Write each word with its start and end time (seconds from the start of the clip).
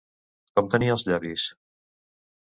Com 0.59 0.69
tenia 0.75 0.95
els 0.95 1.03
llavis? 1.09 1.45